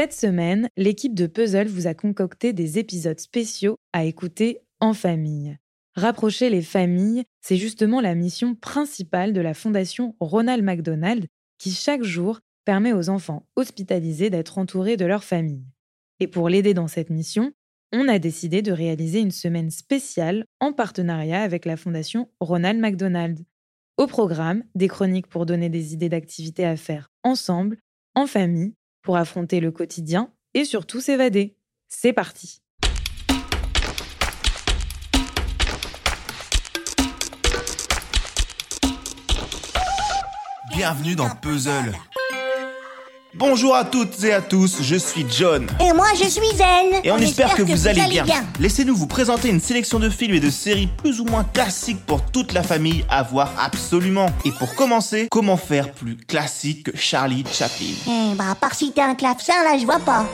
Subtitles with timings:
[0.00, 5.58] Cette semaine, l'équipe de Puzzle vous a concocté des épisodes spéciaux à écouter en famille.
[5.96, 11.26] Rapprocher les familles, c'est justement la mission principale de la Fondation Ronald McDonald
[11.58, 15.66] qui chaque jour permet aux enfants hospitalisés d'être entourés de leur famille.
[16.20, 17.50] Et pour l'aider dans cette mission,
[17.92, 23.44] on a décidé de réaliser une semaine spéciale en partenariat avec la Fondation Ronald McDonald.
[23.96, 27.78] Au programme, des chroniques pour donner des idées d'activités à faire ensemble,
[28.14, 31.56] en famille, pour affronter le quotidien et surtout s'évader.
[31.88, 32.62] C'est parti
[40.70, 41.92] Bienvenue dans Puzzle.
[43.34, 45.66] Bonjour à toutes et à tous, je suis John.
[45.80, 47.00] Et moi je suis Zen.
[47.04, 48.24] Et on, espère, que, vous, allez bien.
[48.58, 52.24] Laissez-nous vous présenter une sélection de films et de séries plus ou moins classiques pour
[52.24, 54.30] toute la famille à voir absolument.
[54.46, 57.94] Et pour commencer, comment faire plus classique que Charlie Chaplin?
[58.06, 60.26] Eh bah, à part si t'es un clavecin, là je vois pas.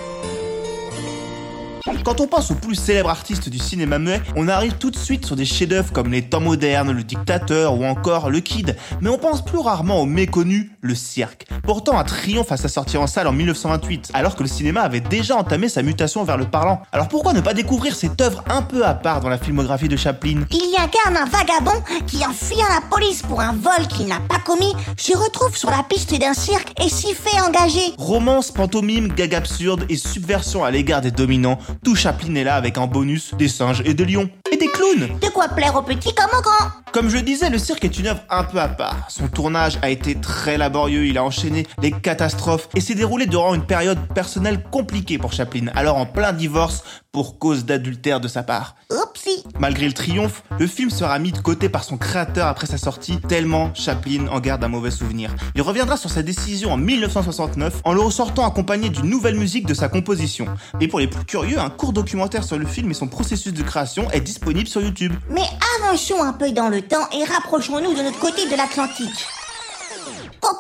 [2.03, 5.27] Quand on pense aux plus célèbres artistes du cinéma muet, on arrive tout de suite
[5.27, 9.19] sur des chefs-d'œuvre comme Les Temps modernes, Le Dictateur ou encore Le Kid, mais on
[9.19, 11.47] pense plus rarement au méconnu Le Cirque.
[11.63, 15.01] Pourtant, un triomphe à sa sortie en salle en 1928, alors que le cinéma avait
[15.01, 16.81] déjà entamé sa mutation vers le parlant.
[16.91, 19.97] Alors pourquoi ne pas découvrir cette œuvre un peu à part dans la filmographie de
[19.97, 20.45] Chaplin?
[20.53, 24.21] Il y incarne un vagabond qui, en fuyant la police pour un vol qu'il n'a
[24.21, 27.93] pas commis, se retrouve sur la piste d'un cirque et s'y fait engager.
[27.99, 32.79] Romance, pantomime, gag absurde et subversion à l'égard des dominants, tout Chaplin est là avec
[32.79, 34.29] un bonus des singes et des lions.
[34.53, 37.59] Et des clowns De quoi plaire aux petits comme aux grands Comme je disais, le
[37.59, 39.07] cirque est une œuvre un peu à part.
[39.09, 43.55] Son tournage a été très laborieux, il a enchaîné les catastrophes et s'est déroulé durant
[43.55, 48.43] une période personnelle compliquée pour Chaplin, alors en plein divorce pour cause d'adultère de sa
[48.43, 48.77] part.
[49.15, 52.79] Oupsie Malgré le triomphe, le film sera mis de côté par son créateur après sa
[52.79, 55.35] sortie, tellement Chaplin en garde un mauvais souvenir.
[55.55, 59.75] Il reviendra sur sa décision en 1969 en le ressortant accompagné d'une nouvelle musique de
[59.75, 60.47] sa composition.
[60.81, 63.63] Et pour les plus curieux, un court documentaire sur le film et son processus de
[63.63, 65.13] création est disponible sur YouTube.
[65.31, 65.47] Mais
[65.79, 69.27] avançons un peu dans le temps et rapprochons-nous de notre côté de l'Atlantique.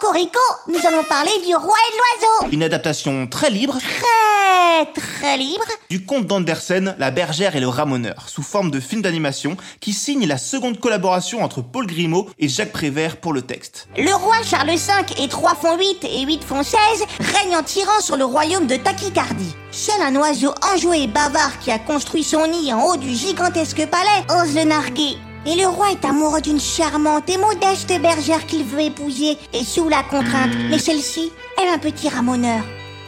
[0.05, 2.53] Cocorico, nous allons parler du roi et de l'oiseau.
[2.53, 5.65] Une adaptation très libre Très, très libre.
[5.89, 10.27] du conte d'Andersen, La bergère et le ramoneur, sous forme de film d'animation qui signe
[10.27, 13.89] la seconde collaboration entre Paul Grimaud et Jacques Prévert pour le texte.
[13.97, 16.77] Le roi Charles V et 3 font 8 et 8 font 16
[17.21, 19.55] règne en tyran sur le royaume de Tachycardie.
[19.71, 23.87] Seul un oiseau enjoué et bavard qui a construit son nid en haut du gigantesque
[23.87, 25.17] palais ose le narguer.
[25.47, 29.89] Et le roi est amoureux d'une charmante et modeste bergère qu'il veut épouser et sous
[29.91, 30.53] la contrainte.
[30.71, 31.31] Mais celle-ci
[31.63, 32.65] est un petit ramoneur.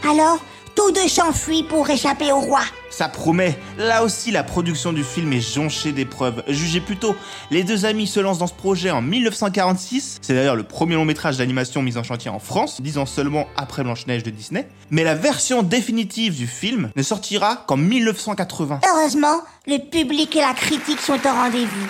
[0.06, 0.38] Alors,
[0.74, 2.60] tous deux s'enfuient pour échapper au roi.
[2.90, 3.58] Ça promet.
[3.78, 6.42] Là aussi, la production du film est jonchée d'épreuves.
[6.48, 7.16] Jugez plutôt,
[7.50, 10.18] les deux amis se lancent dans ce projet en 1946.
[10.20, 13.46] C'est d'ailleurs le premier long métrage d'animation mis en chantier en France, dix ans seulement
[13.56, 14.68] après Blanche-Neige de Disney.
[14.90, 18.80] Mais la version définitive du film ne sortira qu'en 1980.
[18.94, 21.88] Heureusement, le public et la critique sont au rendez-vous.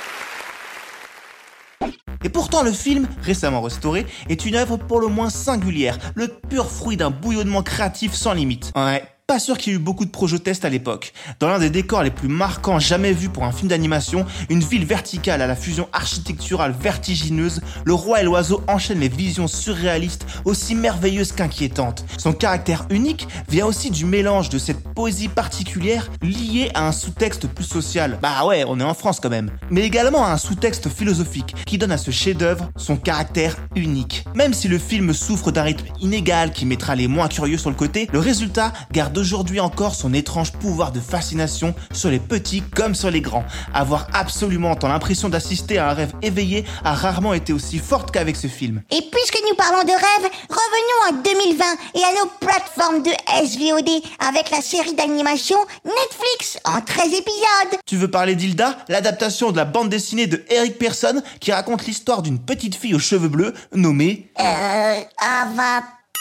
[2.25, 6.71] Et pourtant, le film, récemment restauré, est une œuvre pour le moins singulière, le pur
[6.71, 8.73] fruit d'un bouillonnement créatif sans limite.
[8.77, 9.03] Ouais.
[9.29, 11.13] Pas sûr qu'il y ait eu beaucoup de projets tests à l'époque.
[11.41, 14.85] Dans l'un des décors les plus marquants jamais vus pour un film d'animation, une ville
[14.85, 20.77] verticale à la fusion architecturale vertigineuse, le roi et l'oiseau enchaînent les visions surréalistes aussi
[20.77, 22.05] merveilleuses qu'inquiétantes.
[22.19, 27.49] Son caractère unique vient aussi du mélange de cette poésie particulière liée à un sous-texte
[27.49, 28.21] plus social.
[28.23, 29.51] Bah ouais, on est en France quand même.
[29.71, 34.25] Mais également à un sous-texte philosophique qui donne à ce chef-d'œuvre son caractère unique.
[34.37, 37.77] Même si le film souffre d'un rythme inégal qui mettra les moins curieux sur le
[37.77, 42.95] côté, le résultat garde aujourd'hui encore son étrange pouvoir de fascination sur les petits comme
[42.95, 43.45] sur les grands.
[43.75, 48.37] Avoir absolument tant l'impression d'assister à un rêve éveillé a rarement été aussi forte qu'avec
[48.37, 48.83] ce film.
[48.91, 53.11] Et puisque nous parlons de rêve, revenons en 2020 et à nos plateformes de
[53.47, 57.81] SVOD avec la série d'animation Netflix en 13 épisodes.
[57.87, 62.23] Tu veux parler d'Hilda, l'adaptation de la bande dessinée de Eric Pearson qui raconte l'histoire
[62.23, 65.01] d'une petite fille aux cheveux bleus nommée Euh,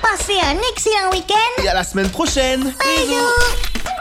[0.00, 1.62] Passez un excellent week-end.
[1.62, 3.99] Et à la semaine prochaine Bisous